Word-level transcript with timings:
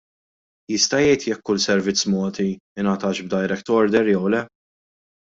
Jista' 0.71 1.01
jgħid 1.01 1.25
jekk 1.31 1.43
kull 1.49 1.61
servizz 1.65 2.07
mogħti, 2.13 2.47
ingħatax 2.85 3.23
b'direct 3.29 3.71
order 3.77 4.11
jew 4.15 4.25
le? 4.37 4.41